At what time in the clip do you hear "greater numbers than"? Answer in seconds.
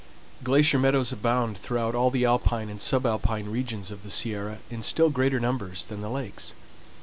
5.11-6.01